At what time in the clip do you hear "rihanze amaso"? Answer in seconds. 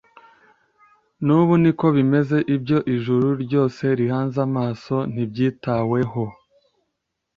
3.99-4.95